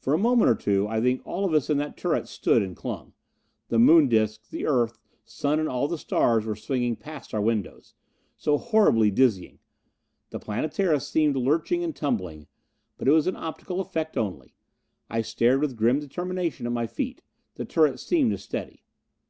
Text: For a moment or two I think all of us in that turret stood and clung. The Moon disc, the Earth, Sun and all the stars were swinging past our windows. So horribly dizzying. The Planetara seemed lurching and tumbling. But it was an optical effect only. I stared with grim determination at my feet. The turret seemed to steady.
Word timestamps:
For 0.00 0.14
a 0.14 0.18
moment 0.18 0.48
or 0.50 0.54
two 0.54 0.88
I 0.88 0.98
think 1.02 1.20
all 1.26 1.44
of 1.44 1.52
us 1.52 1.68
in 1.68 1.76
that 1.76 1.94
turret 1.98 2.26
stood 2.26 2.62
and 2.62 2.74
clung. 2.74 3.12
The 3.68 3.78
Moon 3.78 4.08
disc, 4.08 4.48
the 4.48 4.66
Earth, 4.66 4.98
Sun 5.26 5.60
and 5.60 5.68
all 5.68 5.86
the 5.88 5.98
stars 5.98 6.46
were 6.46 6.56
swinging 6.56 6.96
past 6.96 7.34
our 7.34 7.40
windows. 7.42 7.92
So 8.38 8.56
horribly 8.56 9.10
dizzying. 9.10 9.58
The 10.30 10.40
Planetara 10.40 11.00
seemed 11.00 11.36
lurching 11.36 11.84
and 11.84 11.94
tumbling. 11.94 12.46
But 12.96 13.08
it 13.08 13.12
was 13.12 13.26
an 13.26 13.36
optical 13.36 13.82
effect 13.82 14.16
only. 14.16 14.54
I 15.10 15.20
stared 15.20 15.60
with 15.60 15.76
grim 15.76 16.00
determination 16.00 16.64
at 16.64 16.72
my 16.72 16.86
feet. 16.86 17.20
The 17.56 17.66
turret 17.66 18.00
seemed 18.00 18.30
to 18.30 18.38
steady. 18.38 18.84